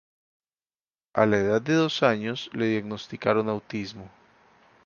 A 1.13 1.27
la 1.27 1.37
edad 1.37 1.61
de 1.61 1.73
dos 1.75 2.01
años, 2.01 2.49
le 2.53 2.65
diagnosticaron 2.65 3.49
autismo. 3.49 4.09